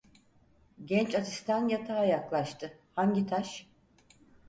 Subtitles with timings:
[0.85, 3.67] Genç asistan yatağa yaklaştı: Hangi taş?